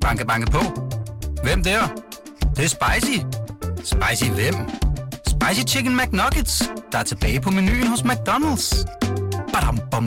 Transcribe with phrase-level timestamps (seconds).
[0.00, 0.62] Banke, banke på.
[1.42, 1.80] Hvem der?
[2.40, 3.18] Det, det er spicy.
[3.84, 4.54] Spicy hvem?
[5.26, 8.86] Spicy Chicken McNuggets, der er tilbage på menuen hos McDonald's.
[9.52, 10.06] Badum, bom,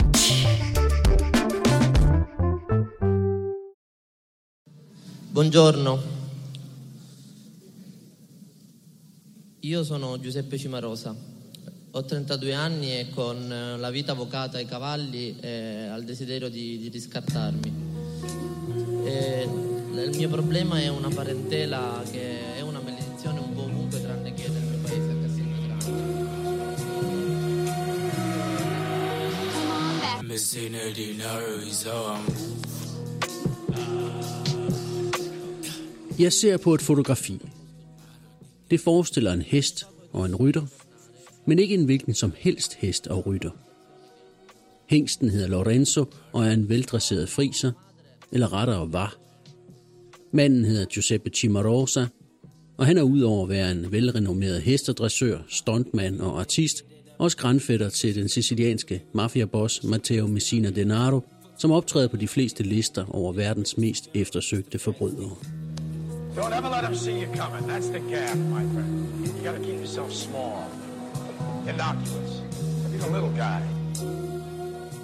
[5.33, 5.99] Buongiorno.
[9.60, 11.15] Io sono Giuseppe Cimarosa.
[11.92, 16.77] Ho 32 anni e con eh, la vita avvocata ai cavalli e al desiderio di,
[16.77, 17.92] di riscattarmi.
[19.05, 24.34] E il mio problema è una parentela che è una maledizione un po' ovunque tranne
[24.34, 25.86] che nel mio paese a Castelvetrano.
[30.22, 31.13] Messina di.
[36.18, 37.41] Jeg ser på et fotografi.
[38.70, 40.66] Det forestiller en hest og en rytter,
[41.46, 43.49] men ikke en hvilken som helst hest og rytter.
[44.85, 47.72] Hængsten hedder Lorenzo og er en veldresseret friser,
[48.34, 49.16] eller rettere var.
[50.32, 52.05] Manden hedder Giuseppe Cimarosa,
[52.77, 56.84] og han er udover at være en velrenommeret hestedressør, stuntmand og artist,
[57.18, 61.22] også grandfætter til den sicilianske mafiaboss Matteo Messina Denaro,
[61.57, 65.35] som optræder på de fleste lister over verdens mest eftersøgte forbrydere.
[66.35, 67.72] Don't ever let them see you coming.
[67.72, 69.07] That's the gap, my friend.
[69.38, 70.66] You gotta keep yourself small.
[71.69, 72.41] Innocuous.
[72.91, 73.61] Be the little guy.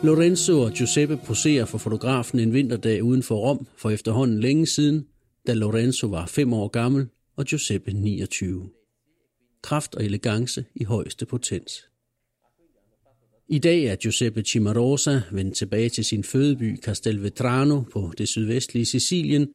[0.04, 5.06] Lorenzo og Giuseppe poserer for fotografen en vinterdag uden for Rom for efterhånden længe siden,
[5.48, 8.70] da Lorenzo var 5 år gammel og Giuseppe 29.
[9.64, 11.72] Kraft og elegance i højeste potens.
[13.50, 19.48] I dag er Giuseppe Cimarosa vendt tilbage til sin fødeby Castelvetrano på det sydvestlige Sicilien,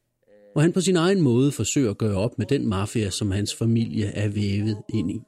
[0.53, 3.55] hvor han på sin egen måde forsøger at gøre op med den mafia, som hans
[3.55, 5.21] familie er vævet ind i.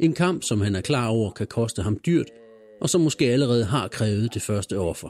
[0.00, 2.26] En kamp, som han er klar over kan koste ham dyrt,
[2.80, 5.08] og som måske allerede har krævet det første offer.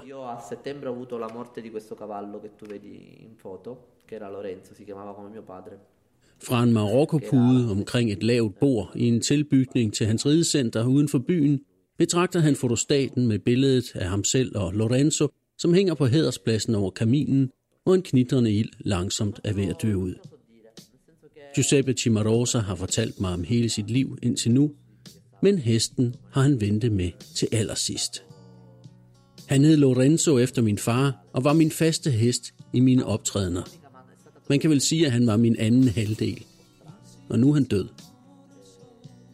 [0.51, 2.95] Settembre ho avuto la morte di questo cavallo che tu vedi
[3.27, 3.71] in foto,
[4.09, 5.75] che era Lorenzo, si chiamava come mio padre.
[6.43, 11.19] Fra en Marokko-pude omkring et lavt bord i en tilbygning til hans ridecenter uden for
[11.19, 11.61] byen,
[11.99, 16.91] betragter han fotostaten med billedet af ham selv og Lorenzo, som hænger på hæderspladsen over
[16.91, 17.51] kaminen,
[17.85, 20.15] hvor en knitrende ild langsomt er ved at dø ud.
[21.55, 24.71] Giuseppe Cimarosa har fortalt mig om hele sit liv indtil nu,
[25.45, 28.25] men hesten har han ventet med til allersidst.
[29.47, 33.63] Han hed Lorenzo efter min far og var min faste hest i mine optrædener.
[34.49, 36.45] Man kan vel sige, at han var min anden halvdel.
[37.29, 37.89] Og nu er han død.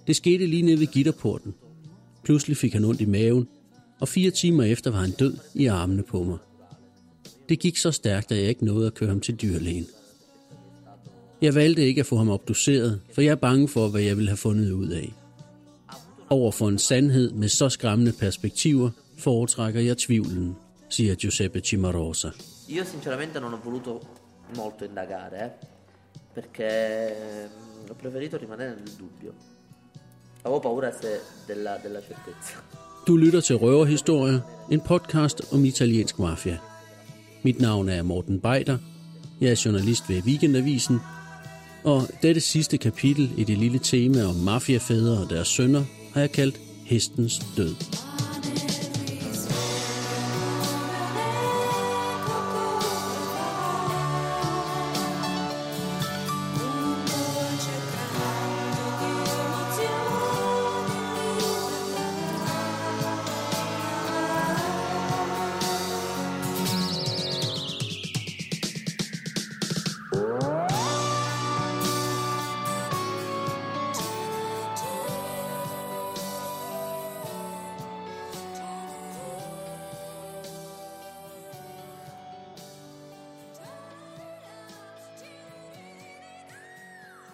[0.07, 1.55] Det skete lige nede ved gitterporten.
[2.25, 3.49] Pludselig fik han ondt i maven,
[4.01, 6.39] og fire timer efter var han død i armene på mig.
[7.49, 9.87] Det gik så stærkt, at jeg ikke nåede at køre ham til dyrlægen.
[11.43, 14.31] Jeg valgte ikke at få ham obduceret, for jeg er bange for, hvad jeg ville
[14.31, 15.15] have fundet ud af.
[16.33, 20.57] Over for en sandhed med så skræmmende perspektiver, foretrækker jeg tvivlen,
[20.89, 22.31] siger Giuseppe Cimarosa.
[22.69, 24.01] Io sinceramente non ho voluto
[24.57, 25.51] molto indagare, eh,
[26.35, 26.71] perché
[27.11, 29.33] mm, ho preferito rimanere nel dubbio.
[30.43, 32.55] Avevo paura se della, della certezza.
[33.07, 34.41] Du lytter til Røverhistorier,
[34.71, 36.59] en podcast om italiensk mafia.
[37.43, 38.79] Mit navn er Morten Beider.
[39.41, 40.99] Jeg er journalist ved Weekendavisen.
[41.85, 46.33] Og dette sidste kapitel i det lille tema om mafiafædre og deres sønner har jeg
[46.33, 48.10] kaldt Hestens Død.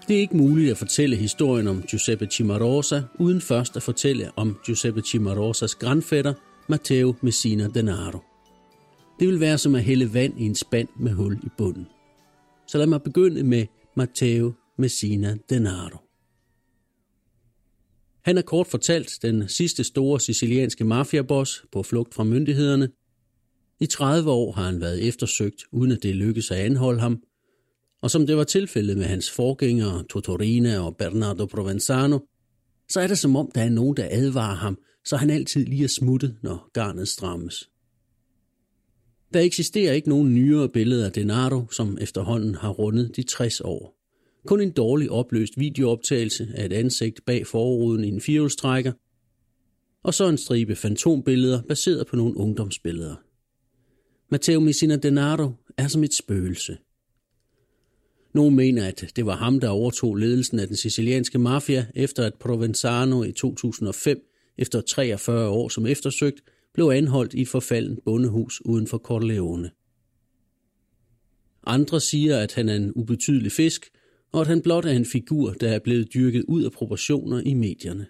[0.08, 4.58] Det er ikke muligt at fortælle historien om Giuseppe Cimarosa, uden først at fortælle om
[4.66, 6.34] Giuseppe Cimarosas grandfætter,
[6.68, 8.18] Matteo Messina Denaro.
[9.20, 11.86] Det vil være som at hælde vand i en spand med hul i bunden.
[12.68, 13.66] Så lad mig begynde med
[13.96, 15.98] Matteo Messina Denaro.
[18.24, 22.88] Han er kort fortalt den sidste store sicilianske mafiaboss på flugt fra myndighederne.
[23.80, 27.22] I 30 år har han været eftersøgt, uden at det lykkedes at anholde ham,
[28.02, 32.18] og som det var tilfældet med hans forgængere, Totorina og Bernardo Provenzano,
[32.88, 35.84] så er det som om, der er nogen, der advarer ham, så han altid lige
[35.84, 37.70] er smuttet, når garnet strammes.
[39.34, 43.96] Der eksisterer ikke nogen nyere billeder af Denaro, som efterhånden har rundet de 60 år.
[44.46, 48.92] Kun en dårlig opløst videooptagelse af et ansigt bag forruden i en firehjulstrækker,
[50.02, 53.14] og så en stribe fantombilleder baseret på nogle ungdomsbilleder.
[54.30, 56.78] Matteo Messina Denaro er som et spøgelse.
[58.36, 62.34] Nogle mener, at det var ham, der overtog ledelsen af den sicilianske mafia, efter at
[62.34, 64.20] Provenzano i 2005,
[64.58, 66.40] efter 43 år som eftersøgt,
[66.74, 69.70] blev anholdt i et forfaldent bondehus uden for Corleone.
[71.66, 73.90] Andre siger, at han er en ubetydelig fisk,
[74.32, 77.54] og at han blot er en figur, der er blevet dyrket ud af proportioner i
[77.54, 78.06] medierne.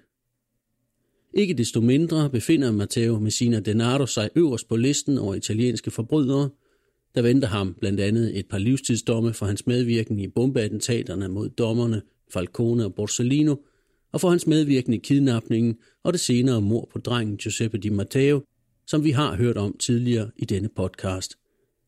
[1.34, 6.50] Ikke desto mindre befinder Matteo Messina Denaro sig øverst på listen over italienske forbrydere.
[7.16, 12.02] Der venter ham blandt andet et par livstidsdomme for hans medvirken i bombeattentaterne mod dommerne
[12.32, 13.56] Falcone og Borsellino,
[14.12, 18.42] og for hans medvirken i kidnapningen og det senere mord på drengen Giuseppe Di Matteo,
[18.86, 21.34] som vi har hørt om tidligere i denne podcast.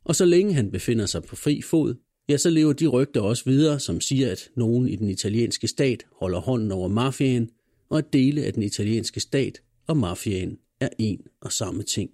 [0.04, 1.94] Og så længe han befinder sig på fri fod,
[2.28, 6.04] ja, så lever de rygter også videre, som siger, at nogen i den italienske stat
[6.20, 7.50] holder hånden over mafiaen,
[7.88, 12.10] og at dele af den italienske stat og mafiaen er en og samme ting.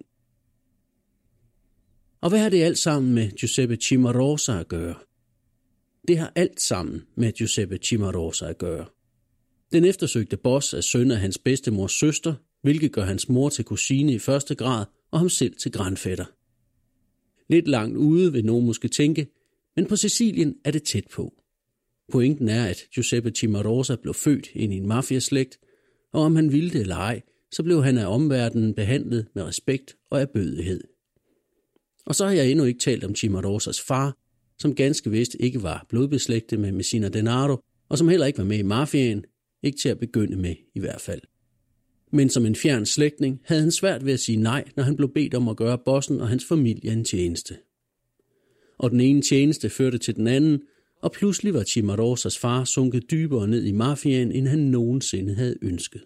[2.25, 4.95] Og hvad har det alt sammen med Giuseppe Cimarosa at gøre?
[6.07, 8.85] Det har alt sammen med Giuseppe Cimarosa at gøre.
[9.71, 14.13] Den eftersøgte boss er søn af hans bedstemors søster, hvilket gør hans mor til kusine
[14.13, 16.25] i første grad og ham selv til grandfætter.
[17.49, 19.27] Lidt langt ude vil nogen måske tænke,
[19.75, 21.33] men på Sicilien er det tæt på.
[22.11, 25.59] Pointen er, at Giuseppe Cimarosa blev født ind i en mafiaslægt,
[26.13, 27.21] og om han ville det eller ej,
[27.51, 30.94] så blev han af omverdenen behandlet med respekt og erbødighed.
[32.05, 34.17] Og så har jeg endnu ikke talt om Cimarosas far,
[34.57, 37.57] som ganske vist ikke var blodbeslægtet med Messina Denaro,
[37.89, 39.25] og som heller ikke var med i mafiaen,
[39.63, 41.21] ikke til at begynde med i hvert fald.
[42.11, 45.13] Men som en fjern slægtning havde han svært ved at sige nej, når han blev
[45.13, 47.57] bedt om at gøre bossen og hans familie en tjeneste.
[48.77, 50.61] Og den ene tjeneste førte til den anden,
[51.01, 56.01] og pludselig var Cimarosas far sunket dybere ned i mafiaen, end han nogensinde havde ønsket.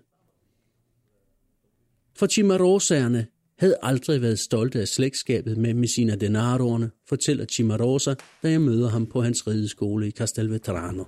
[2.16, 3.28] For Cimaroserne
[3.60, 8.14] havde aldrig været stolte af slægtskabet med Messina Denaroerne, fortæller Cimarosa,
[8.44, 11.04] da jeg møder ham på hans rideskole i Castelvetrano.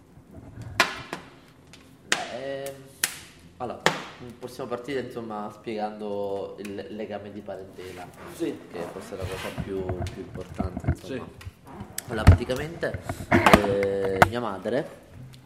[2.12, 2.70] Eh,
[3.60, 3.82] allora,
[4.42, 8.06] possiamo partire insomma spiegando il legame di parentela,
[8.38, 8.54] Sì.
[8.72, 10.88] che è forse la cosa più, più importante.
[10.88, 11.16] Insomma.
[11.16, 11.22] Sì.
[12.10, 13.00] Allora, praticamente
[13.30, 14.86] eh, mia madre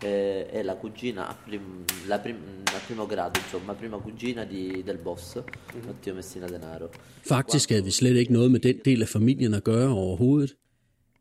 [0.05, 4.83] eh, è la cugina, a prim- la prim- a primo grado, insomma, prima cugina di,
[4.83, 5.37] del boss,
[5.85, 6.89] Matteo Messina Denaro.
[7.27, 10.55] Faktisk havde vi slet ikke noget med den del af familien at gøre overhovedet.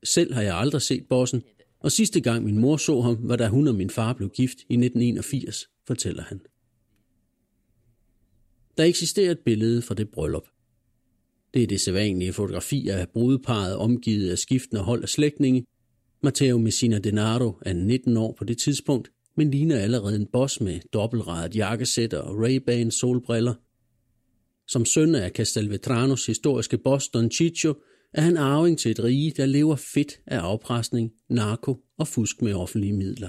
[0.04, 1.42] Selv har jeg aldrig set bossen,
[1.80, 4.58] og sidste gang min mor så ham, var da hun og min far blev gift
[4.58, 6.40] i 1981, fortæller han.
[8.76, 10.48] Der eksisterer et billede fra det bryllup.
[11.54, 15.64] Det er det sædvanlige fotografi af brudeparet omgivet af skiftende hold af slægtninge.
[16.24, 20.80] Matteo Messina Denaro er 19 år på det tidspunkt, men ligner allerede en boss med
[20.92, 23.54] dobbeltradet jakkesæt og Ray-Ban solbriller.
[24.68, 27.74] Som søn af Castelvetranos historiske boss Don Ciccio,
[28.14, 32.54] er han arving til et rige, der lever fedt af afpresning, narko og fusk med
[32.54, 33.28] offentlige midler.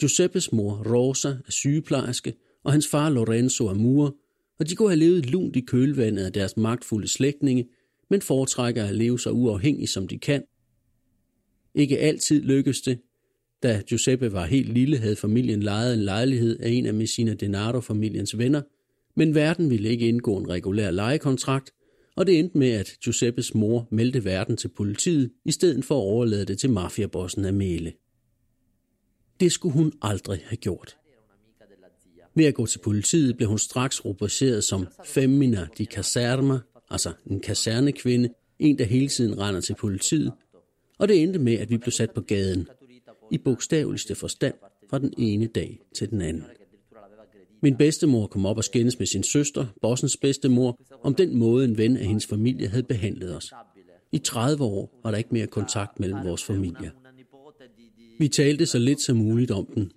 [0.00, 2.34] Giuseppes mor Rosa er sygeplejerske,
[2.64, 4.10] og hans far Lorenzo er murer,
[4.58, 7.68] og de kunne have levet lunt i kølvandet af deres magtfulde slægtninge,
[8.10, 10.42] men foretrækker at leve så uafhængigt som de kan.
[11.74, 12.98] Ikke altid lykkedes det.
[13.62, 18.38] Da Giuseppe var helt lille, havde familien lejet en lejlighed af en af Messina Denaro-familiens
[18.38, 18.62] venner,
[19.16, 21.72] men verden ville ikke indgå en regulær lejekontrakt,
[22.16, 26.02] og det endte med, at Giuseppes mor meldte verden til politiet, i stedet for at
[26.02, 27.92] overlade det til mafiabossen Amele.
[29.40, 30.96] Det skulle hun aldrig have gjort.
[32.34, 36.58] Ved at gå til politiet blev hun straks rubriceret som femina di caserma,
[36.90, 40.32] altså en kasernekvinde, en der hele tiden render til politiet,
[40.98, 42.68] og det endte med, at vi blev sat på gaden,
[43.30, 44.54] i bogstaveligste forstand
[44.90, 46.44] fra den ene dag til den anden.
[47.62, 51.78] Min bedstemor kom op og skændes med sin søster, bossens bedstemor, om den måde en
[51.78, 53.52] ven af hendes familie havde behandlet os.
[54.12, 56.90] I 30 år var der ikke mere kontakt mellem vores familier.
[58.18, 59.92] Vi talte så lidt som muligt om den,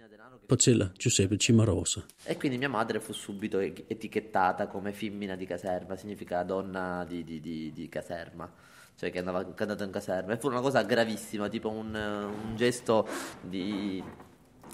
[0.50, 2.00] fortæller Giuseppe Cimarosa.
[2.30, 7.24] E quindi mia madre fu subito e- etichettata come femmina di caserma, significa donna di,
[7.24, 8.50] di- di- di caserma,
[8.96, 10.34] cioè che andava cantato in caserma.
[10.34, 13.08] E fu una cosa gravissima, tipo un, un gesto
[13.42, 14.04] di,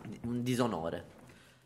[0.10, 1.04] di- un disonore.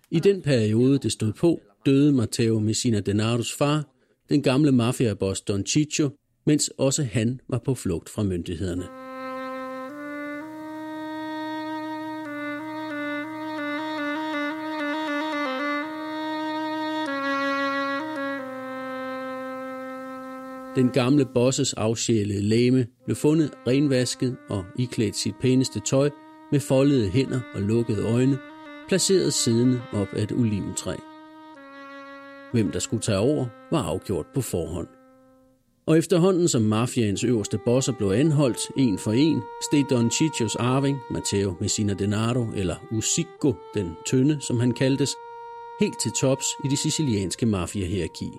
[0.09, 3.87] I den periode, det stod på, døde Matteo Messina Denaros far,
[4.29, 6.11] den gamle mafiaboss Don Ciccio,
[6.45, 9.14] mens også han var på flugt fra myndighederne.
[20.75, 26.09] Den gamle bosses afsjælede læme blev fundet renvasket og iklædt sit pæneste tøj
[26.51, 28.37] med foldede hænder og lukkede øjne,
[28.87, 30.95] placeret siddende op af et oliventræ.
[32.53, 34.87] Hvem der skulle tage over, var afgjort på forhånd.
[35.87, 40.97] Og efterhånden som mafiaens øverste bosser blev anholdt en for en, steg Don Chichos arving,
[41.11, 45.15] Matteo Messina Denaro, eller Usico, den tynde, som han kaldtes,
[45.79, 48.29] helt til tops i det sicilianske mafiahierarki.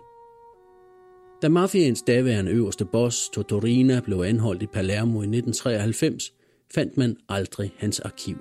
[1.43, 6.33] Da mafiaens daværende øverste boss, Totorina, blev anholdt i Palermo i 1993,
[6.75, 8.37] fandt man aldrig hans arkiv.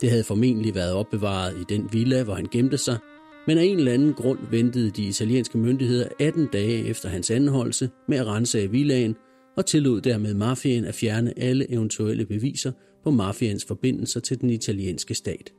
[0.00, 2.98] Det havde formentlig været opbevaret i den villa, hvor han gemte sig,
[3.46, 7.90] men af en eller anden grund ventede de italienske myndigheder 18 dage efter hans anholdelse
[8.08, 9.16] med at rense af villaen
[9.56, 12.72] og tillod dermed mafien at fjerne alle eventuelle beviser
[13.04, 15.52] på mafiens forbindelser til den italienske stat.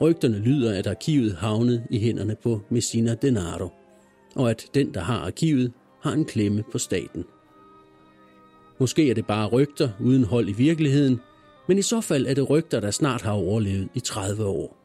[0.00, 3.68] Rygterne lyder, at arkivet havnede i hænderne på Messina Denaro,
[4.34, 5.72] og at den, der har arkivet,
[6.02, 7.24] har en klemme på staten.
[8.78, 11.20] Måske er det bare rygter uden hold i virkeligheden,
[11.68, 14.76] men i så fald er det rygter, der snart har overlevet i 30 år.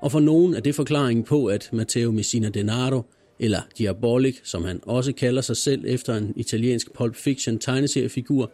[0.00, 3.02] Og for nogen er det forklaringen på, at Matteo Messina Denaro,
[3.38, 8.52] eller Diabolik, som han også kalder sig selv efter en italiensk Pulp Fiction tegneseriefigur,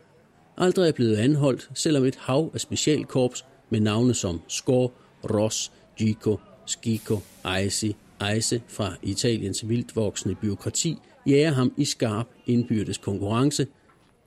[0.57, 4.93] aldrig er blevet anholdt, selvom et hav af specialkorps med navne som Skor,
[5.25, 13.67] Ross, Gico, Skico, Aisi, rejse fra Italiens vildvoksende byråkrati jager ham i skarp indbyrdes konkurrence,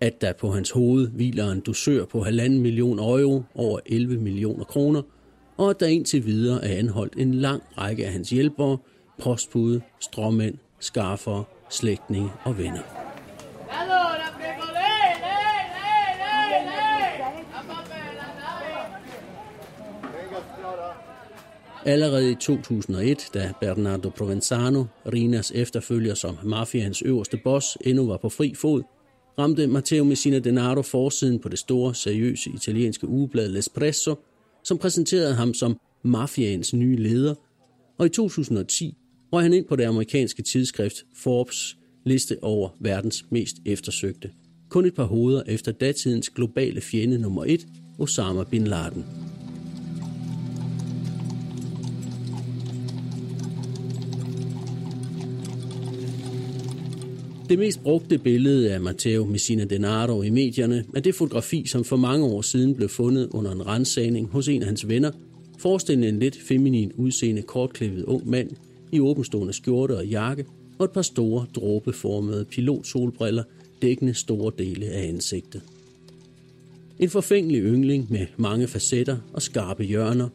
[0.02, 4.64] at der på hans hoved hviler en dusør på halvanden million euro over 11 millioner
[4.64, 5.02] kroner–
[5.58, 8.78] og at der indtil videre er anholdt en lang række af hans hjælpere,
[9.20, 13.07] postbude, stråmænd, skaffer, slægtninge og venner.
[21.88, 28.30] Allerede i 2001, da Bernardo Provenzano, Rinas efterfølger som mafians øverste boss, endnu var på
[28.30, 28.84] fri fod,
[29.40, 34.16] ramte Matteo Messina Denaro forsiden på det store, seriøse italienske ugeblad L'Espresso
[34.64, 37.36] som præsenterede ham som mafiaens nye leder,
[37.98, 38.98] og i 2010
[39.34, 44.32] røg han ind på det amerikanske tidsskrift Forbes liste over verdens mest eftersøgte.
[44.70, 47.68] Kun et par hoveder efter datidens globale fjende nummer et,
[48.00, 49.06] Osama Bin Laden.
[57.50, 61.96] Det mest brugte billede af Matteo Messina Denaro i medierne er det fotografi, som for
[61.96, 65.12] mange år siden blev fundet under en rensagning hos en af hans venner,
[65.58, 68.50] forestillende en lidt feminin udseende kortklippet ung mand
[68.92, 70.46] i åbenstående skjorte og jakke
[70.80, 73.44] og et par store dråbeformede pilotsolbriller
[73.82, 75.62] dækkende store dele af ansigtet.
[77.00, 80.30] En forfængelig yngling med mange facetter og skarpe hjørner,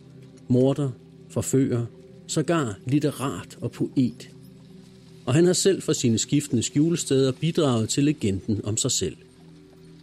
[0.49, 0.91] morder,
[1.29, 1.87] forfører,
[2.27, 4.32] sågar litterat og poet
[5.27, 9.17] og han har selv fra sine skiftende skjulesteder bidraget til legenden om sig selv.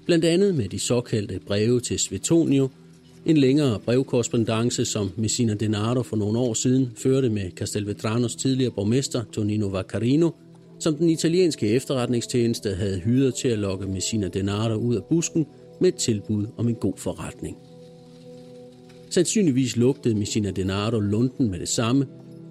[0.06, 2.70] Blandt andet med de såkaldte breve til Svetonio,
[3.26, 9.24] en længere brevkorrespondence, som Messina Denaro for nogle år siden førte med Castelvetranos tidligere borgmester
[9.34, 10.30] Tonino Vaccarino,
[10.80, 15.46] som den italienske efterretningstjeneste havde hyret til at lokke Messina Denaro ud af busken
[15.82, 17.58] med et tilbud om en god forretning.
[19.10, 22.06] Sandsynligvis lugtede Messina Denaro lunden med det samme,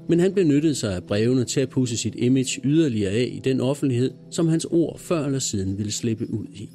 [0.09, 3.61] men han benyttede sig af brevene til at pusse sit image yderligere af i den
[3.61, 6.71] offentlighed, som hans ord før eller siden ville slippe ud i.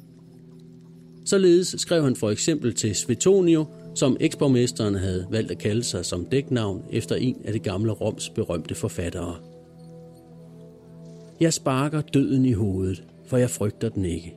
[1.24, 3.64] Således skrev han for eksempel til Svetonio,
[3.94, 8.28] som eksborgmesteren havde valgt at kalde sig som dæknavn efter en af det gamle Roms
[8.28, 9.36] berømte forfattere.
[11.40, 14.34] Jeg sparker døden i hovedet, for jeg frygter den ikke.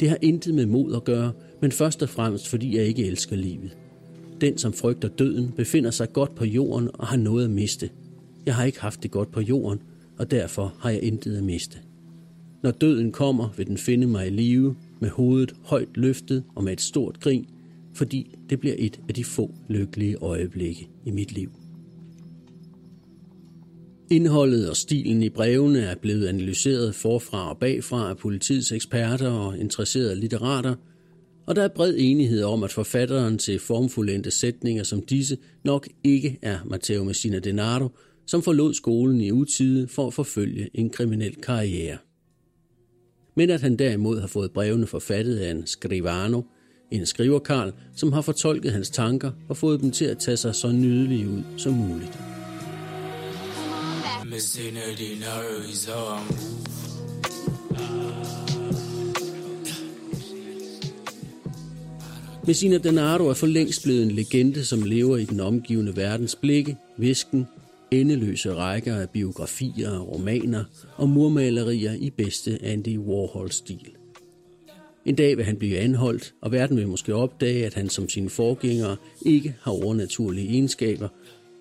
[0.00, 3.36] Det har intet med mod at gøre, men først og fremmest fordi jeg ikke elsker
[3.36, 3.76] livet.
[4.40, 7.90] Den, som frygter døden, befinder sig godt på jorden og har noget at miste–
[8.46, 9.78] jeg har ikke haft det godt på jorden,
[10.18, 11.78] og derfor har jeg intet at miste.
[12.62, 16.72] Når døden kommer, vil den finde mig i live, med hovedet højt løftet og med
[16.72, 17.46] et stort grin,
[17.94, 21.50] fordi det bliver et af de få lykkelige øjeblikke i mit liv.
[24.10, 29.58] Indholdet og stilen i brevene er blevet analyseret forfra og bagfra af politiets eksperter og
[29.58, 30.74] interesserede litterater,
[31.46, 36.38] og der er bred enighed om, at forfatteren til formfuldendte sætninger som disse nok ikke
[36.42, 37.88] er Matteo Messina Denaro,
[38.26, 41.98] som forlod skolen i utide for at forfølge en kriminel karriere.
[43.36, 46.42] Men at han derimod har fået brevene forfattet af en scrivano,
[46.90, 50.72] en skriverkarl, som har fortolket hans tanker og fået dem til at tage sig så
[50.72, 52.18] nydelige ud som muligt.
[62.46, 66.76] Messina Denaro er for længst blevet en legende, som lever i den omgivende verdens blikke,
[66.96, 67.46] visken
[67.92, 70.64] endeløse rækker af biografier, romaner
[70.96, 73.90] og murmalerier i bedste Andy Warhol-stil.
[75.04, 78.30] En dag vil han blive anholdt, og verden vil måske opdage, at han som sine
[78.30, 78.96] forgængere
[79.26, 81.08] ikke har overnaturlige egenskaber,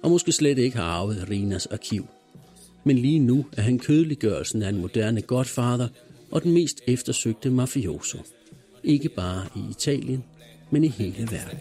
[0.04, 2.08] og måske slet ikke har arvet Rinas arkiv.
[2.84, 5.88] Men lige nu er han kødeliggørelsen af en moderne godfather
[6.32, 8.18] og den mest eftersøgte mafioso.
[8.84, 10.24] Ikke bare i Italien,
[10.72, 11.58] men i hele verden.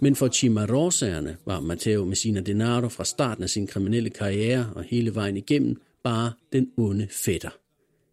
[0.00, 5.14] Men for Cimarosaerne var Matteo Messina Denaro fra starten af sin kriminelle karriere og hele
[5.14, 7.50] vejen igennem bare den onde fætter.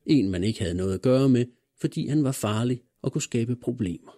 [0.05, 1.45] En man ikke havde noget at gøre med,
[1.81, 4.11] fordi han var farlig og kunne skabe problemer.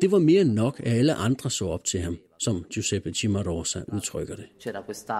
[0.00, 3.80] Det var mere end nok, at alle andre så op til ham, som Giuseppe Cimarosa
[3.92, 4.44] udtrykker det.
[4.64, 5.14] C'era questa,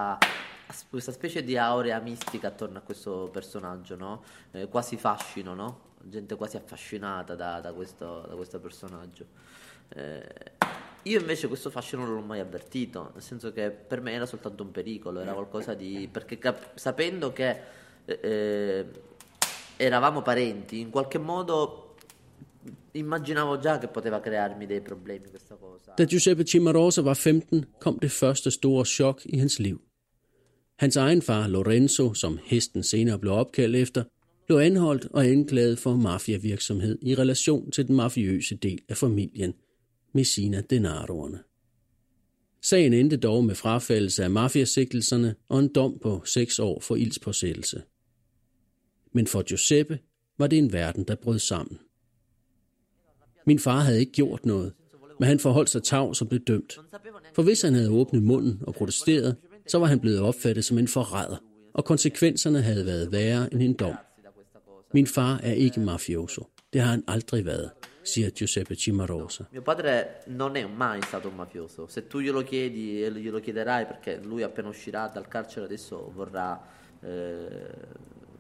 [0.91, 4.23] questa specie di aurea mistica attorno a questo personaggio, no?
[4.53, 5.81] Eh, quasi fascino, no?
[6.03, 9.27] Gente quasi affascinata da, da questo, da questo personaggio.
[9.91, 10.23] Eh,
[11.03, 14.63] io invece questo fascino non l'ho mai avvertito, nel senso che per me era soltanto
[14.63, 16.09] un pericolo, era qualcosa di...
[16.11, 17.61] perché cap- sapendo che
[18.05, 18.87] eh, eh,
[19.77, 21.95] eravamo parenti, in qualche modo
[22.93, 25.93] immaginavo già che poteva crearmi dei problemi questa cosa.
[25.97, 29.88] Da Giuseppe Cimarosa var 15, kom det første store chok i hans liv.
[30.79, 34.05] Hans egen far, Lorenzo, som hesten senere blev opkaldt efter,
[34.47, 39.55] blev anholdt og anklaget for mafiavirksomhed i relation til den mafiøse del af familien,
[40.15, 41.39] Messina Denaroerne.
[42.63, 47.83] Sagen endte dog med frafaldelse af mafiasigtelserne og en dom på seks år for ildspåsættelse.
[49.13, 49.99] Men for Giuseppe
[50.39, 51.79] var det en verden, der brød sammen.
[53.47, 54.73] Min far havde ikke gjort noget,
[55.19, 56.79] men han forholdt sig tavs og blev dømt.
[57.35, 59.37] For hvis han havde åbnet munden og protesteret,
[59.69, 61.37] så var han blevet opfattet som en forræder,
[61.75, 63.95] og konsekvenserne havde været værre end en dom.
[64.95, 66.47] Min far er ikke mafioso.
[66.73, 67.71] Det har han aldrig været,
[68.05, 69.45] siger Giuseppe Cimarosa.
[69.53, 71.87] Mio padre non è mai stato un mafioso.
[71.87, 76.61] Se tu glielo chiedi e glielo chiederai perché lui appena uscirà dal carcere adesso vorrà,
[77.01, 77.49] eh,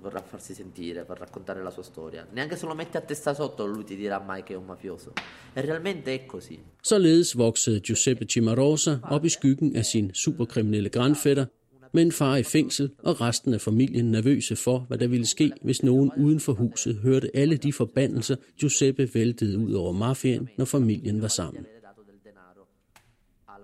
[0.00, 2.26] vorrà farsi sentire, per raccontare la sua storia.
[2.32, 5.12] Neanche se lo metti a testa sotto lui ti dirà mai che è un mafioso.
[5.52, 6.58] E realmente è così.
[6.80, 11.46] Således voksede Giuseppe Cimarosa op i skyggen af sin superkriminelle grandfætter,
[11.92, 15.52] med en far i fængsel og resten af familien nervøse for, hvad der ville ske,
[15.62, 20.64] hvis nogen uden for huset hørte alle de forbandelser, Giuseppe væltede ud over mafiaen, når
[20.64, 21.66] familien var sammen.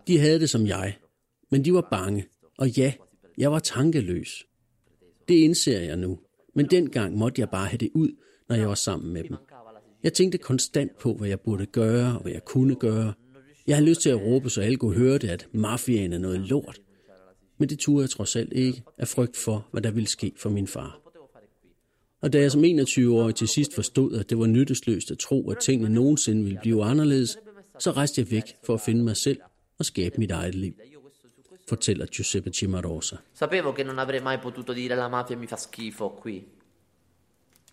[0.06, 0.96] De havde det som jeg,
[1.50, 2.26] men de var bange,
[2.58, 2.92] og ja,
[3.38, 4.46] jeg var tankeløs.
[5.28, 6.18] Det indser jeg nu,
[6.54, 8.08] men dengang måtte jeg bare have det ud,
[8.48, 9.36] når jeg var sammen med dem.
[10.02, 13.12] Jeg tænkte konstant på, hvad jeg burde gøre og hvad jeg kunne gøre.
[13.66, 16.40] Jeg havde lyst til at råbe, så alle kunne høre det, at mafiaen er noget
[16.40, 16.80] lort.
[17.58, 20.50] Men det turde jeg trods alt ikke af frygt for, hvad der ville ske for
[20.50, 21.00] min far.
[22.20, 25.58] Og da jeg som 21-årig til sidst forstod, at det var nyttesløst at tro, at
[25.58, 27.38] tingene nogensinde ville blive anderledes,
[27.78, 29.38] så rejste jeg væk for at finde mig selv
[29.78, 30.72] og skabe mit eget liv,
[31.64, 33.22] fortæller Giuseppe Cimarosa.
[33.32, 36.46] Sapevo che non avrei mai potuto dire la mafia mi fa schifo qui.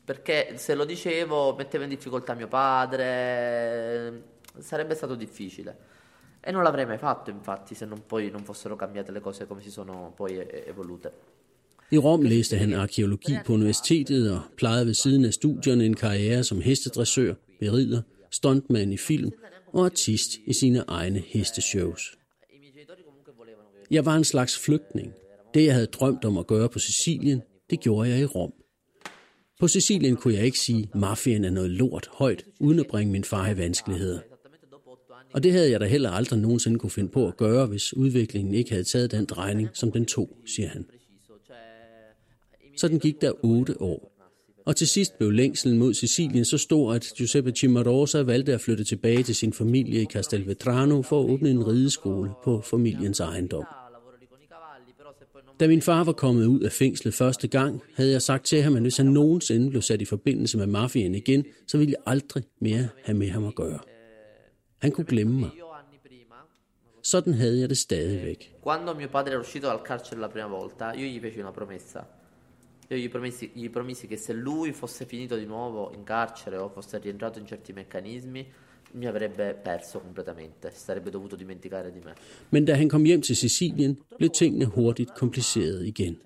[0.05, 4.23] Perché se lo dicevo metteva in difficoltà mio padre,
[4.59, 5.77] sarebbe stato difficile.
[6.39, 9.61] E non l'avrei mai fatto, infatti, se non poi non fossero cambiate le cose come
[9.61, 11.13] si sono poi evolute.
[11.93, 16.43] I Rom læste han arkeologi på universitetet og plejede ved siden af studierne en karriere
[16.43, 19.31] som hestedressør, berider, stuntman i film
[19.73, 22.20] og artist i sine egne hesteshows.
[23.91, 25.13] Jeg var en slags flygtning.
[25.53, 28.53] Det, jeg havde drømt om at gøre på Sicilien, det gjorde jeg i Rom.
[29.59, 33.11] På Sicilien kunne jeg ikke sige, at mafiaen er noget lort højt, uden at bringe
[33.11, 34.19] min far i vanskeligheder.
[35.33, 38.53] Og det havde jeg da heller aldrig nogensinde kunne finde på at gøre, hvis udviklingen
[38.53, 40.85] ikke havde taget den drejning, som den tog, siger han.
[42.77, 44.11] Sådan gik der otte år.
[44.65, 48.83] Og til sidst blev længselen mod Sicilien så stor, at Giuseppe Cimarosa valgte at flytte
[48.83, 53.65] tilbage til sin familie i Castelvetrano for at åbne en rideskole på familiens ejendom.
[55.61, 58.75] Da min far var kommet ud af fængslet første gang, havde jeg sagt til ham,
[58.75, 62.43] at hvis han nogensinde blev sat i forbindelse med mafien igen, så ville jeg aldrig
[62.59, 63.79] mere have med ham at gøre.
[64.81, 65.49] Han kunne glemme mig.
[67.03, 68.55] Sådan havde jeg det stadigvæk.
[68.63, 71.99] Quando mio padre era uscito dal carcere la prima volta, io gli feci una promessa.
[72.89, 76.69] Io gli promessi, gli promisi che se lui fosse finito di nuovo in carcere o
[76.69, 78.51] fosse rientrato in certi meccanismi,
[78.93, 82.13] mi avrebbe perso completamente, si sarebbe dovuto dimenticare di me.
[82.49, 86.17] Men da han kom hjem til Sicilien, blev tingene hurtigt komplicerede igen.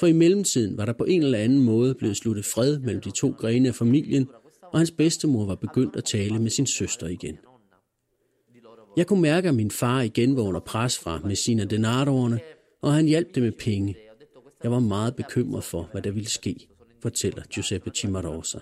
[0.00, 3.10] For i mellemtiden var der på en eller anden måde blevet sluttet fred mellem de
[3.10, 4.28] to grene af familien,
[4.62, 7.38] og hans bedstemor var begyndt at tale med sin søster igen.
[8.96, 12.40] Jeg kunne mærke, at min far igen var under pres fra Messina Denaroerne,
[12.82, 13.96] og han hjalp det med penge.
[14.62, 16.68] Jeg var meget bekymret for, hvad der ville ske,
[17.02, 18.58] fortæller Giuseppe Cimarosa.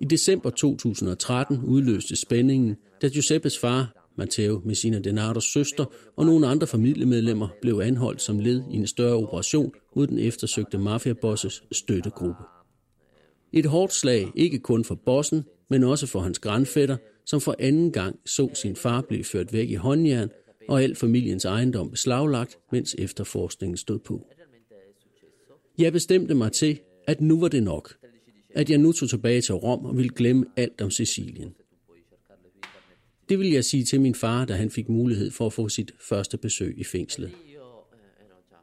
[0.00, 5.84] I december 2013 udløste spændingen, da Giuseppes far, Matteo Messina Denardos søster
[6.16, 10.78] og nogle andre familiemedlemmer blev anholdt som led i en større operation mod den eftersøgte
[10.78, 12.42] mafiabosses støttegruppe.
[13.52, 17.92] Et hårdt slag ikke kun for bossen, men også for hans grandfætter, som for anden
[17.92, 20.28] gang så sin far blive ført væk i håndjern
[20.68, 24.26] og al familiens ejendom beslaglagt, mens efterforskningen stod på.
[25.78, 27.94] Jeg bestemte mig til, at nu var det nok.
[28.56, 31.54] At jeg nu tog tilbage til Rom og ville glemme alt om Sicilien.
[33.28, 35.92] Det ville jeg sige til min far, da han fik mulighed for at få sit
[36.00, 37.30] første besøg i fængslet.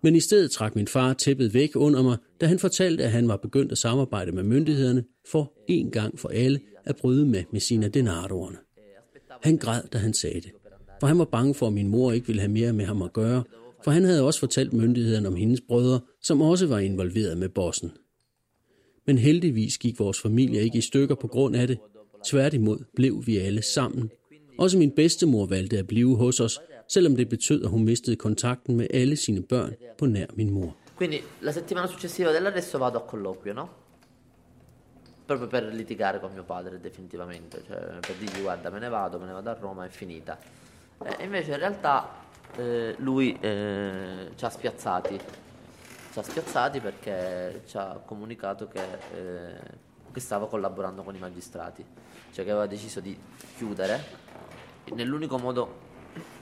[0.04, 3.28] Men i stedet trak min far tæppet væk under mig, da han fortalte, at han
[3.28, 7.88] var begyndt at samarbejde med myndighederne for en gang for alle at bryde med Messina
[7.88, 8.58] Denaroerne.
[9.44, 10.52] Han græd, da han sagde det,
[11.00, 13.14] for han var bange for, at min mor ikke ville have mere med ham at
[13.14, 13.44] gøre,
[13.84, 17.92] for han havde også fortalt myndighederne om hendes brødre, som også var involveret med bossen.
[19.06, 21.78] Men heldigvis gik vores familie ikke i stykker på grund af det.
[22.26, 24.12] Tværtimod blev vi alle sammen.
[24.58, 28.76] Også min bedstemor valgte at blive hos os, selvom det betød, at hun mistede kontakten
[28.76, 30.76] med alle sine børn på nær min mor.
[30.98, 33.66] Quindi la settimana successiva dell'arresto vado a colloquio, no?
[35.26, 39.26] Proprio per litigare con mio padre definitivamente, cioè per dirgli guarda me ne vado, me
[39.26, 40.38] ne vado a Roma, è finita.
[41.20, 41.96] E invece in realtà
[42.58, 45.20] eh, lui eh, ci ha spiazzati,
[46.13, 48.84] ci ha spiazzati perché ci ha comunicato che,
[49.15, 49.60] eh,
[50.12, 51.84] che stava collaborando con i magistrati,
[52.32, 53.19] cioè che aveva deciso di
[53.58, 53.99] chiudere
[54.93, 55.82] nell'unico modo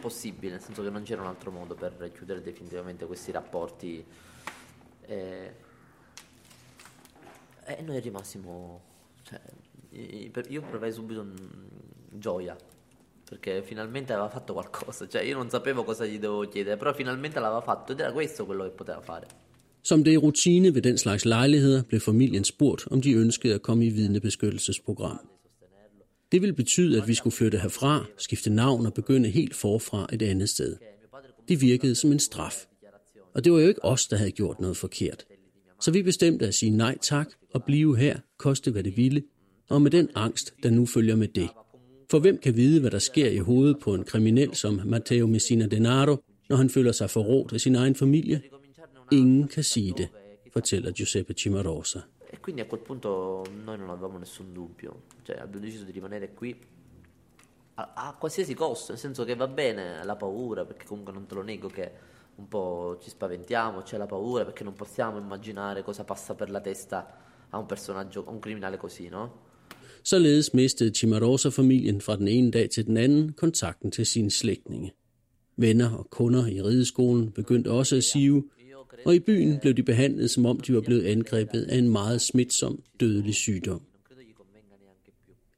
[0.01, 4.05] possibile, nel senso che non c'era un altro modo per chiudere definitivamente questi rapporti.
[5.03, 5.55] E,
[7.63, 8.81] e noi rimasimo,
[9.23, 9.39] cioè,
[10.49, 11.25] io provai subito
[12.09, 12.57] gioia,
[13.23, 17.39] perché finalmente aveva fatto qualcosa, cioè io non sapevo cosa gli dovevo chiedere, però finalmente
[17.39, 19.40] l'aveva fatto ed era questo quello che poteva fare.
[19.83, 23.61] Som det er rutine ved den slags lejligheder, blev familien spurgt, om de ønskede at
[23.61, 25.19] komme i vidnebeskyttelsesprogram.
[26.31, 30.21] Det ville betyde, at vi skulle flytte herfra, skifte navn og begynde helt forfra et
[30.21, 30.75] andet sted.
[31.47, 32.65] Det virkede som en straf.
[33.33, 35.25] Og det var jo ikke os, der havde gjort noget forkert.
[35.81, 39.23] Så vi bestemte at sige nej tak og blive her, koste hvad det ville,
[39.69, 41.49] og med den angst, der nu følger med det.
[42.11, 45.65] For hvem kan vide, hvad der sker i hovedet på en kriminel som Matteo Messina
[45.65, 46.17] Denaro,
[46.49, 48.41] når han føler sig forrådt af sin egen familie?
[49.11, 50.09] Ingen kan sige det,
[50.53, 51.99] fortæller Giuseppe Cimarosa.
[52.33, 53.09] E quindi a quel punto
[53.65, 56.55] noi non avevamo nessun dubbio, cioè abbiamo deciso di rimanere qui
[57.75, 61.35] a, a qualsiasi costo, nel senso che va bene la paura, perché comunque non te
[61.35, 61.91] lo nego che
[62.35, 66.61] un po' ci spaventiamo, c'è la paura perché non possiamo immaginare cosa passa per la
[66.61, 67.17] testa
[67.49, 69.49] a un personaggio, a un criminale così, no?
[70.03, 74.93] Således mistede Cimarosa-familien fra den ene dag til den anden kontakten til sine slægtninge.
[75.55, 78.43] Venner og kunder i rideskolen begyndte også at sive,
[79.05, 82.21] og i byen blev de behandlet, som om de var blevet angrebet af en meget
[82.21, 83.81] smitsom, dødelig sygdom.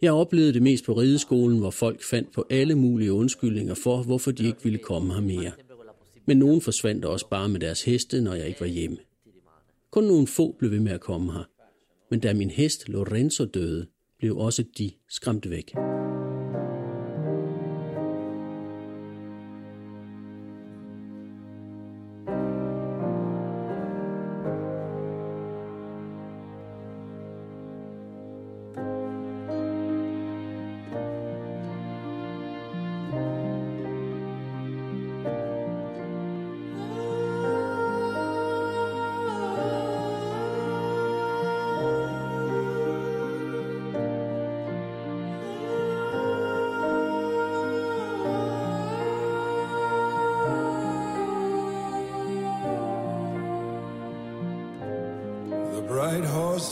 [0.01, 4.31] Jeg oplevede det mest på rideskolen, hvor folk fandt på alle mulige undskyldninger for, hvorfor
[4.31, 5.51] de ikke ville komme her mere.
[6.25, 8.97] Men nogen forsvandt også bare med deres heste, når jeg ikke var hjemme.
[9.91, 11.49] Kun nogle få blev ved med at komme her.
[12.11, 13.87] Men da min hest Lorenzo døde,
[14.19, 15.73] blev også de skræmt væk.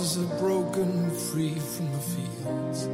[0.01, 2.87] Horses are broken free from the fields.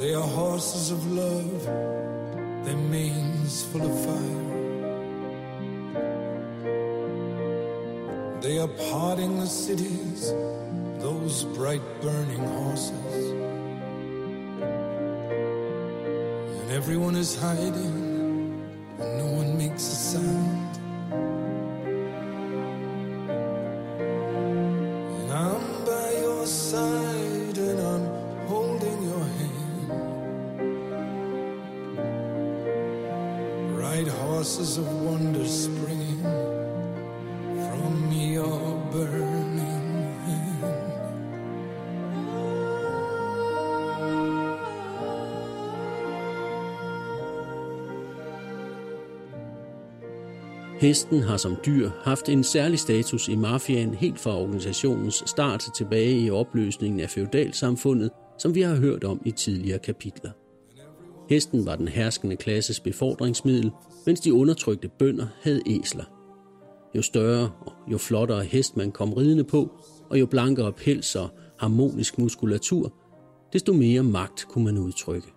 [0.00, 1.64] They are horses of love,
[2.64, 4.46] their manes full of fire.
[8.40, 10.30] They are parting the cities,
[11.00, 13.32] those bright burning horses.
[16.60, 18.09] And everyone is hiding,
[34.42, 36.22] sources of wonder springing
[37.68, 40.92] from your burning hand.
[50.80, 56.20] Hesten har som dyr haft en særlig status i mafiaen helt fra organisationens start tilbage
[56.20, 60.30] i opløsningen af feudalsamfundet, som vi har hørt om i tidligere kapitler.
[61.30, 63.70] Hesten var den herskende klasses befordringsmiddel,
[64.06, 66.04] mens de undertrykte bønder havde æsler.
[66.96, 69.70] Jo større og jo flottere hest man kom ridende på,
[70.08, 72.92] og jo blankere pels og harmonisk muskulatur,
[73.52, 75.28] desto mere magt kunne man udtrykke.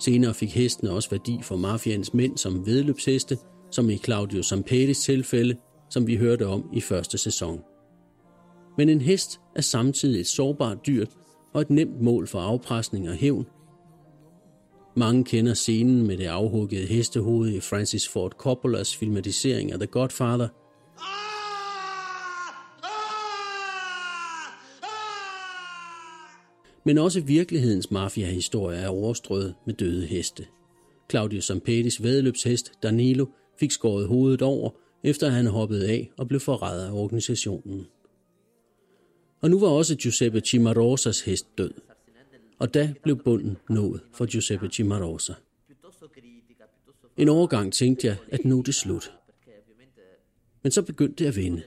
[0.00, 3.38] Senere fik hestene også værdi for mafians mænd som vedløbsheste,
[3.70, 5.56] som i Claudio Sampetis tilfælde,
[5.90, 7.60] som vi hørte om i første sæson.
[8.78, 11.06] Men en hest er samtidig et sårbart dyr
[11.54, 13.46] og et nemt mål for afpresning og hævn.
[14.96, 20.48] Mange kender scenen med det afhuggede hestehoved i Francis Ford Coppolas filmatisering af The Godfather.
[26.84, 30.46] Men også virkelighedens mafiahistorie er overstrøget med døde heste.
[31.10, 33.26] Claudio Sampetis vedløbshest Danilo
[33.60, 34.70] fik skåret hovedet over,
[35.04, 37.86] efter han hoppede af og blev forrædet af organisationen.
[39.42, 41.93] Og nu var også Giuseppe Cimarosas hest død.
[42.64, 45.32] Og da blev bunden nået for Giuseppe Cimarosa.
[47.16, 49.12] En overgang tænkte jeg, at nu er det slut.
[50.62, 51.62] Men så begyndte det at vende.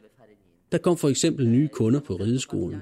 [0.71, 2.81] Der kom for eksempel nye kunder på rideskolen.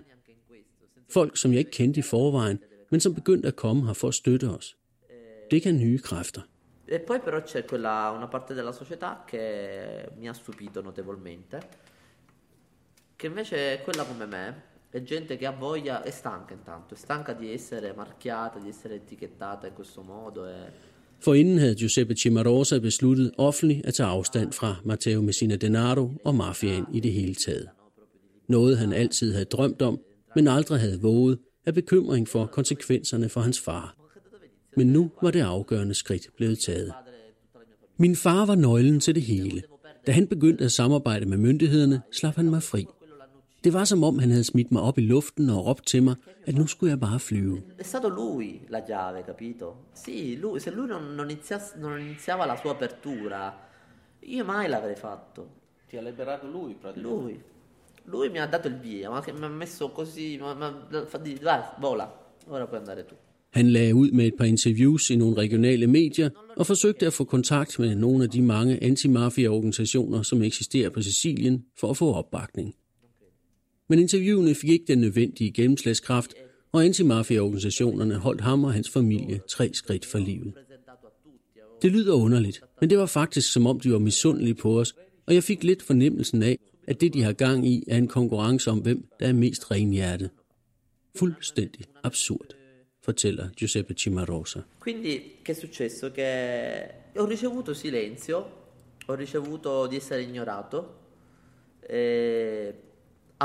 [1.10, 2.60] Folk, som jeg ikke kendte i forvejen,
[2.92, 4.78] men som begyndte at komme her for at støtte os.
[5.52, 6.42] Det kan nye kræfter.
[6.88, 11.60] E poi però c'è quella, una parte della società che mi ha stupito notevolmente,
[13.16, 16.98] che invece è quella come me, è gente che ha voglia, è stanca intanto, è
[16.98, 20.48] stanca di essere marchiata, di essere etichettata in questo modo.
[20.48, 20.54] E...
[21.20, 26.86] Forinden havde Giuseppe Cimarosa besluttet offentligt at tage afstand fra Matteo Messina Denaro og mafiaen
[26.94, 27.70] i det hele taget.
[28.48, 30.00] Noget han altid havde drømt om,
[30.36, 33.96] men aldrig havde våget af bekymring for konsekvenserne for hans far.
[34.78, 36.94] Men nu var det afgørende skridt blevet taget.
[37.98, 39.64] Min far var nøglen til det hele.
[40.08, 42.86] Da han begyndte at samarbejde med myndighederne, slap han mig fri.
[43.66, 46.16] Det var som om han havde smidt mig op i luften og råbt til mig,
[46.48, 47.58] at nu skulle jeg bare flyve.
[47.80, 49.66] È stato lui la chiave, capito?
[50.04, 53.42] Sì, lui, se lui non, non, iniziasse- non iniziava la sua apertura,
[54.36, 55.42] io mai l'avrei fatto.
[55.90, 57.22] Ti ha liberato lui praticamente.
[57.24, 57.36] Lui,
[58.14, 60.70] lui mi ha dato il via, ma che mi ha messo così, ma, ma,
[61.12, 62.06] fa di- vai, vola,
[62.54, 63.16] ora puoi andare tu.
[63.58, 67.24] Han lagde ud med et par interviews i nogle regionale medier og forsøgte at få
[67.24, 72.76] kontakt med nogle af de mange antimafia-organisationer, som eksisterer på Sicilien, for at få opbakning.
[73.88, 76.34] Men interviewene fik ikke den nødvendige gennemslagskraft,
[76.72, 80.54] og antimafia-organisationerne holdt ham og hans familie tre skridt for livet.
[81.82, 84.96] Det lyder underligt, men det var faktisk som om de var misundelige på os,
[85.26, 88.72] og jeg fik lidt fornemmelsen af, at det de har gang i er en konkurrence
[88.72, 90.30] om hvem der er mest renhjertet.
[91.16, 92.56] Fuldstændig absurd,
[93.04, 94.60] fortæller Giuseppe Cimarosa.
[94.80, 96.10] Quindi che è successo?
[96.10, 96.30] Che
[97.18, 98.38] ho ricevuto silenzio,
[99.08, 100.84] ho ricevuto di essere ignorato,
[101.90, 102.74] e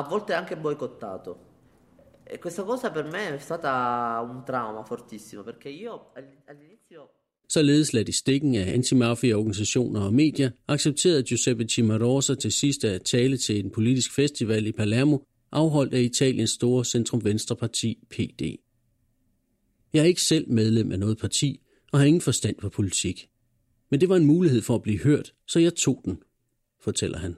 [0.00, 1.48] a volte anche boicottato.
[2.24, 6.12] E questa cosa per me è stata un trauma fortissimo, perché io
[6.46, 7.10] all'inizio
[7.50, 13.36] Således ladt i stikken af antimafia-organisationer og medier, accepterede Giuseppe Cimarosa til sidst at tale
[13.36, 15.18] til en politisk festival i Palermo,
[15.52, 18.42] afholdt af Italiens store centrum-venstre-parti PD.
[19.92, 21.60] Jeg er ikke selv medlem af noget parti
[21.92, 23.28] og har ingen forstand på politik.
[23.90, 26.22] Men det var en mulighed for at blive hørt, så jeg tog den,
[26.80, 27.36] fortæller han.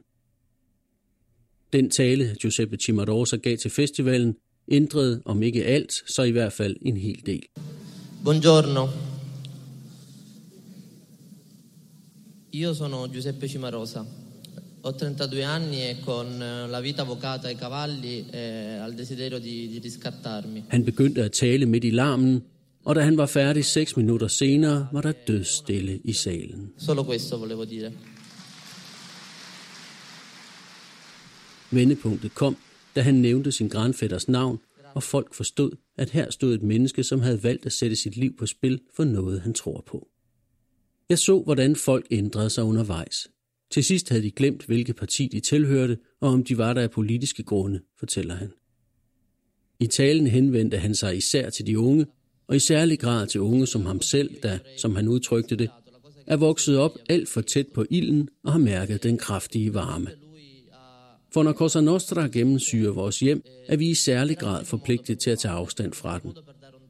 [1.72, 4.34] Den tale, Giuseppe Cimarosa gav til festivalen,
[4.68, 7.42] ændrede om ikke alt, så i hvert fald en hel del.
[8.24, 8.88] Buongiorno.
[12.52, 14.04] Io sono Giuseppe Cimarosa.
[14.84, 19.68] Ho 32 anni e con eh, la vita avvocata ai cavalli e al desiderio di,
[19.68, 20.64] di riscattarmi.
[20.68, 22.42] Han begyndte at tale midt i larmen,
[22.84, 26.72] og da han var færdig seks minutter senere, var der dødsstille i salen.
[26.76, 27.92] Solo questo volevo dire.
[31.72, 32.56] Vendepunktet kom,
[32.96, 34.58] da han nævnte sin grandfætters navn,
[34.94, 38.36] og folk forstod, at her stod et menneske, som havde valgt at sætte sit liv
[38.36, 40.08] på spil for noget, han tror på.
[41.08, 43.28] Jeg så, hvordan folk ændrede sig undervejs.
[43.70, 46.90] Til sidst havde de glemt, hvilket parti de tilhørte, og om de var der af
[46.90, 48.52] politiske grunde, fortæller han.
[49.80, 52.06] I talen henvendte han sig især til de unge,
[52.46, 55.70] og i særlig grad til unge som ham selv, der, som han udtrykte det,
[56.26, 60.21] er vokset op alt for tæt på ilden og har mærket den kraftige varme.
[61.34, 65.38] For når Cosa Nostra gennemsyrer vores hjem, er vi i særlig grad forpligtet til at
[65.38, 66.32] tage afstand fra den.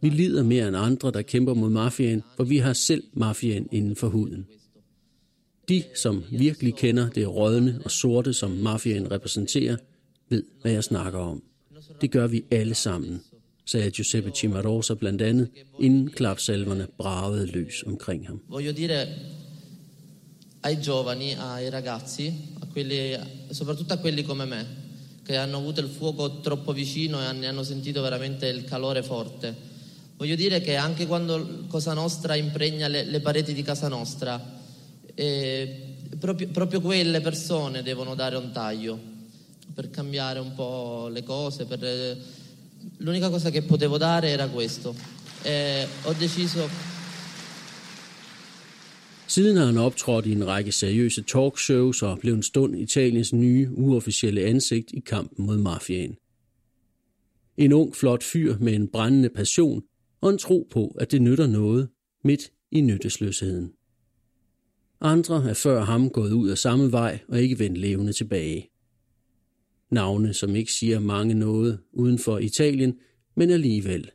[0.01, 3.97] Vi lider mere end andre, der kæmper mod mafiaen, for vi har selv mafiaen inden
[3.97, 4.47] for huden.
[5.69, 9.77] De, som virkelig kender det rådne og sorte, som mafiaen repræsenterer,
[10.29, 11.43] ved, hvad jeg snakker om.
[12.01, 13.21] Det gør vi alle sammen,
[13.67, 15.49] sagde Giuseppe Cimarosa blandt andet,
[15.81, 18.41] inden klapsalverne bragede løs omkring ham.
[20.65, 23.19] Ai giovani, ai ragazzi, a quelli,
[23.51, 24.67] soprattutto a quelli come me,
[25.25, 29.53] che hanno avuto il fuoco troppo vicino e hanno- hanno sentito veramente il calore forte.
[30.17, 34.61] Voglio dire che anche quando Cosa Nostra impregna le, le pareti di casa nostra,
[35.15, 38.99] E proprio, proprio quelle persone devono dare un taglio
[39.75, 41.65] per cambiare un po' le cose.
[41.67, 42.17] per-
[42.99, 44.95] L'unica cosa che potevo dare era questo.
[45.43, 46.67] E ho deciso
[49.35, 53.71] Siden har han optrådt i en række seriøse talkshows og blev en stund Italiens nye
[53.71, 56.17] uofficielle ansigt i kampen mod mafiaen.
[57.57, 59.83] En ung, flot fyr med en brændende passion
[60.21, 61.89] og en tro på, at det nytter noget
[62.25, 63.73] midt i nyttesløsheden.
[65.01, 68.71] Andre er før ham gået ud af samme vej og ikke vendt levende tilbage.
[69.91, 72.95] Navne, som ikke siger mange noget uden for Italien,
[73.37, 74.11] men alligevel.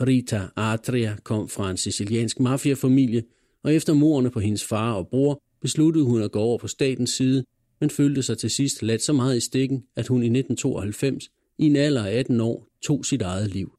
[0.00, 3.22] Rita Atria kom fra en siciliansk mafiafamilie,
[3.64, 7.10] og efter morerne på hendes far og bror besluttede hun at gå over på statens
[7.10, 7.44] side,
[7.80, 11.24] men følte sig til sidst ladt så meget i stikken, at hun i 1992,
[11.58, 13.72] i en alder af 18 år, tog sit eget liv.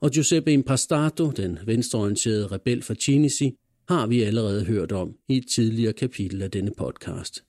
[0.00, 3.52] Og Giuseppe Impastato, den venstreorienterede rebel fra Cinisi,
[3.88, 7.44] har vi allerede hørt om i et tidligere kapitel af denne podcast.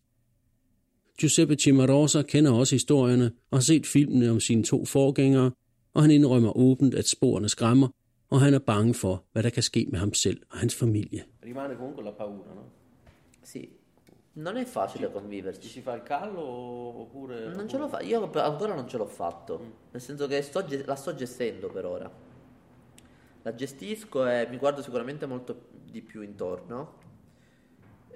[1.19, 5.51] Giuseppe Cimarosa kender også historierne og har set filmene om sine to forgængere,
[5.93, 7.87] og han indrømmer åbent, at sporene skræmmer,
[8.29, 11.23] og han er bange for, hvad der kan ske med ham selv og hans familie.
[11.45, 12.63] Rimane comunque la paura, no?
[13.43, 13.61] Sì,
[14.45, 15.61] non è facile conviverci.
[15.61, 16.41] Ci si fa il callo
[17.01, 17.35] oppure...
[17.55, 19.53] Non ce l'ho fa- io ancora non ce l'ho fatto,
[19.91, 22.11] nel senso che sto ge- la sto gestendo per ora.
[23.43, 25.55] La gestisco e mi guardo sicuramente molto
[25.91, 26.79] di più intorno.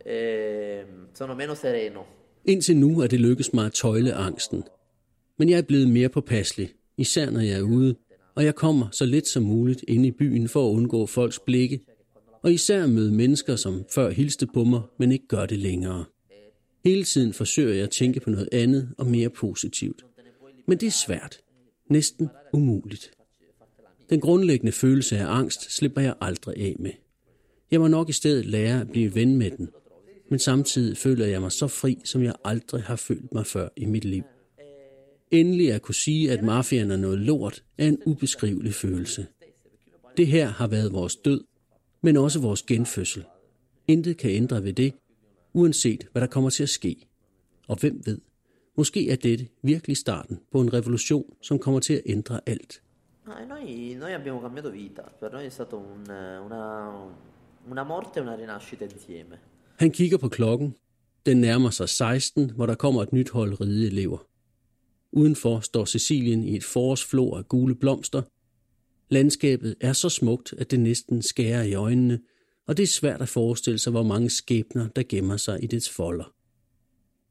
[0.03, 2.05] E sono meno sereno.
[2.45, 4.63] Indtil nu er det lykkedes mig at tøjle angsten.
[5.37, 7.95] Men jeg er blevet mere påpasselig, især når jeg er ude,
[8.39, 11.79] og jeg kommer så lidt som muligt ind i byen for at undgå folks blikke,
[12.43, 16.05] og især møde mennesker, som før hilste på mig, men ikke gør det længere.
[16.85, 20.05] Hele tiden forsøger jeg at tænke på noget andet og mere positivt.
[20.67, 21.39] Men det er svært.
[21.89, 23.11] Næsten umuligt.
[24.09, 26.91] Den grundlæggende følelse af angst slipper jeg aldrig af med.
[27.71, 29.69] Jeg må nok i stedet lære at blive ven med den.
[30.29, 33.85] Men samtidig føler jeg mig så fri, som jeg aldrig har følt mig før i
[33.85, 34.23] mit liv.
[35.31, 39.27] Endelig at kunne sige, at mafiaen er noget lort, er en ubeskrivelig følelse.
[40.17, 41.43] Det her har været vores død,
[42.01, 43.25] men også vores genfødsel.
[43.87, 44.93] Intet kan ændre ved det,
[45.53, 46.95] uanset hvad der kommer til at ske.
[47.67, 48.17] Og hvem ved,
[48.77, 52.81] måske er dette virkelig starten på en revolution, som kommer til at ændre alt.
[53.25, 56.01] No, noi, noi abbiamo cambiato vita, per noi è stata un,
[56.45, 56.63] una,
[57.71, 59.37] una morte e una rinascita insieme.
[59.75, 60.75] Han kigger på klokken.
[61.25, 64.28] Den nærmer sig 16, hvor der kommer et nyt hold rideelever.
[65.11, 68.21] Udenfor står Sicilien i et forårsflor af gule blomster.
[69.09, 72.19] Landskabet er så smukt, at det næsten skærer i øjnene,
[72.67, 75.89] og det er svært at forestille sig, hvor mange skæbner, der gemmer sig i dets
[75.89, 76.33] folder.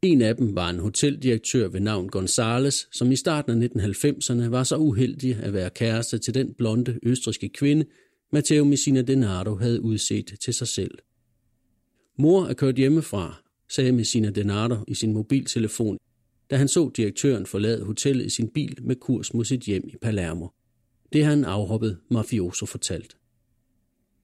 [0.02, 4.64] En af dem var en hoteldirektør ved navn Gonzales, som i starten af 1990'erne var
[4.64, 7.84] så uheldig at være kæreste til den blonde østriske kvinde,
[8.32, 10.98] Matteo Messina Denardo havde udset til sig selv.
[12.18, 15.98] Mor er kørt hjemmefra, sagde Messina Denardo i sin mobiltelefon,
[16.50, 19.96] da han så direktøren forlade hotellet i sin bil med kurs mod sit hjem i
[20.02, 20.48] Palermo.
[21.12, 23.16] Det har en afhoppet mafioso fortalt.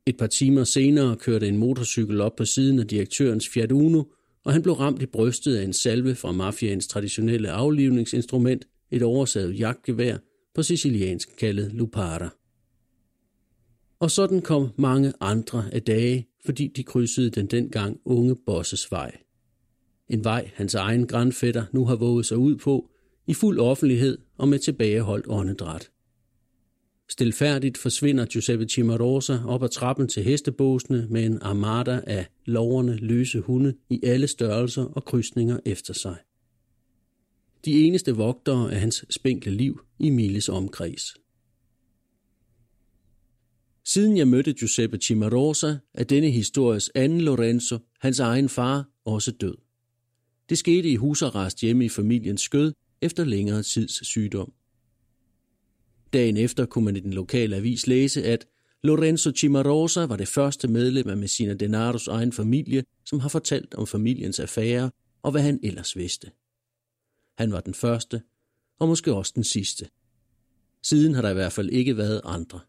[0.06, 4.02] Et par timer senere kørte en motorcykel op på siden af direktørens Fiat Uno,
[4.44, 9.58] og han blev ramt i brystet af en salve fra mafiaens traditionelle aflivningsinstrument, et oversaget
[9.58, 10.16] jagtgevær
[10.54, 12.28] på siciliansk kaldet lupara.
[14.00, 19.23] Og sådan kom mange andre af dage, fordi de krydsede den dengang unge bosses vej.
[20.09, 22.90] En vej, hans egen grandfætter nu har våget sig ud på,
[23.27, 25.90] i fuld offentlighed og med tilbageholdt åndedræt.
[27.09, 33.40] Stilfærdigt forsvinder Giuseppe Cimarosa op ad trappen til hestebåsene med en armada af loverne løse
[33.40, 36.17] hunde i alle størrelser og krydsninger efter sig.
[37.64, 41.14] De eneste vogtere af hans spinkle liv i Miles omkreds.
[43.85, 49.63] Siden jeg mødte Giuseppe Cimarosa, er denne histories anden Lorenzo, hans egen far, også død.
[50.48, 54.52] Det skete i husarrest hjemme i familiens skød efter længere tids sygdom.
[56.12, 58.46] Dagen efter kunne man i den lokale avis læse, at
[58.83, 63.87] Lorenzo Cimarosa var det første medlem af Messina Denaros egen familie, som har fortalt om
[63.87, 64.90] familiens affære
[65.22, 66.30] og hvad han ellers vidste.
[67.38, 68.22] Han var den første,
[68.78, 69.88] og måske også den sidste.
[70.83, 72.60] Siden har der i hvert fald ikke været andre.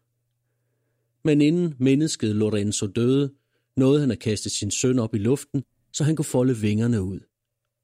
[1.24, 3.32] Men inden mennesket Lorenzo døde,
[3.76, 7.20] nåede han at kaste sin søn op i luften, så han kunne folde vingerne ud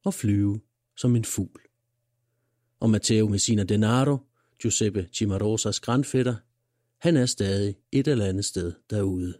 [0.05, 0.61] og flyve
[0.97, 1.61] som en fugl.
[2.81, 4.19] Og Matteo Messina Denaro,
[4.63, 6.37] Giuseppe Cimarosas grandfætter,
[6.99, 9.35] han er stadig et eller andet sted derude.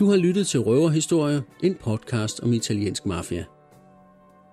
[0.00, 3.44] Du har lyttet til Røverhistorier, en podcast om italiensk mafia.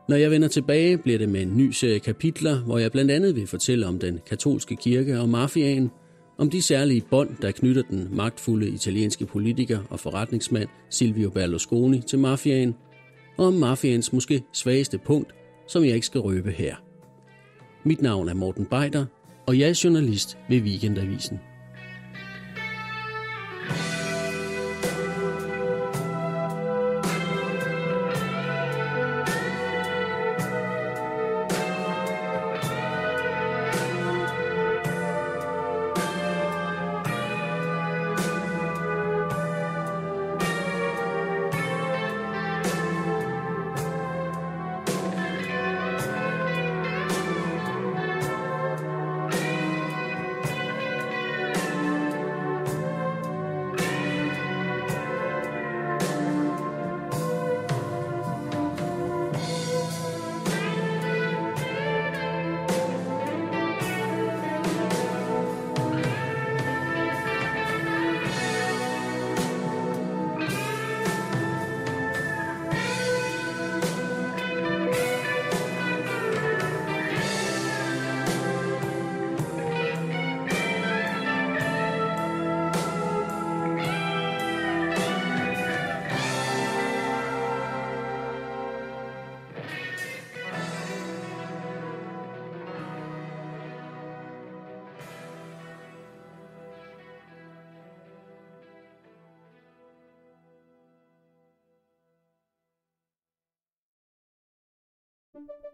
[0.10, 3.36] Når jeg vender tilbage, bliver det med en ny serie kapitler, hvor jeg blandt andet
[3.36, 5.91] vil fortælle om den katolske kirke og mafiaen,
[6.38, 12.20] om de særlige bånd, der knytter den magtfulde italienske politiker og forretningsmand Silvio Berlusconi til
[12.20, 12.76] mafiaen,
[13.38, 15.36] og om mafiaens måske svageste punkt,
[15.68, 16.76] som jeg ikke skal røbe her.
[17.84, 19.06] Mit navn er Morten Beider,
[19.45, 21.39] og jeg er journalist ved Weekendavisen.